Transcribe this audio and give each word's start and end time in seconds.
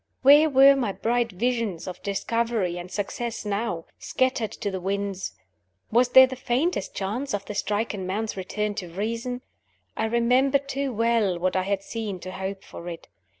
Where 0.23 0.49
were 0.49 0.75
my 0.75 0.93
bright 0.93 1.31
visions 1.31 1.87
of 1.87 2.01
discovery 2.01 2.79
and 2.79 2.89
success 2.89 3.45
now? 3.45 3.85
Scattered 3.99 4.49
to 4.53 4.71
the 4.71 4.79
winds! 4.81 5.33
Was 5.91 6.09
there 6.09 6.25
the 6.25 6.35
faintest 6.35 6.95
chance 6.95 7.35
of 7.35 7.45
the 7.45 7.53
stricken 7.53 8.07
man's 8.07 8.35
return 8.35 8.73
to 8.81 8.89
reason? 8.89 9.43
I 9.95 10.05
remembered 10.05 10.67
too 10.67 10.91
well 10.91 11.37
what 11.37 11.55
I 11.55 11.61
had 11.61 11.83
seen 11.83 12.19
to 12.21 12.31
hope 12.31 12.63
for 12.63 12.89
it. 12.89 13.09